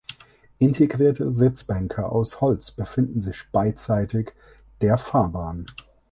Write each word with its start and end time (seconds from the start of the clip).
Integrierte 0.57 1.31
Sitzbänke 1.31 2.09
aus 2.09 2.41
Holz 2.41 2.71
befinden 2.71 3.19
sich 3.21 3.51
beidseitig 3.51 4.31
der 4.81 4.97
Fahrbahn. 4.97 5.67